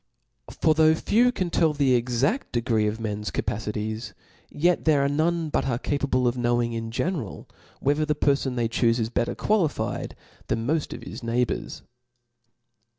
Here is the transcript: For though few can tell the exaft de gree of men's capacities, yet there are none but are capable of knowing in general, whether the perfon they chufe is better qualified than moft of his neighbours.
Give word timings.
For 0.59 0.73
though 0.73 0.95
few 0.95 1.31
can 1.31 1.51
tell 1.51 1.73
the 1.73 1.93
exaft 2.01 2.53
de 2.53 2.61
gree 2.61 2.87
of 2.87 2.99
men's 2.99 3.29
capacities, 3.29 4.15
yet 4.49 4.85
there 4.85 5.05
are 5.05 5.07
none 5.07 5.49
but 5.49 5.67
are 5.67 5.77
capable 5.77 6.27
of 6.27 6.35
knowing 6.35 6.73
in 6.73 6.89
general, 6.89 7.47
whether 7.81 8.03
the 8.03 8.15
perfon 8.15 8.55
they 8.55 8.67
chufe 8.67 8.97
is 8.97 9.11
better 9.11 9.35
qualified 9.35 10.15
than 10.47 10.65
moft 10.65 10.93
of 10.95 11.03
his 11.03 11.21
neighbours. 11.21 11.83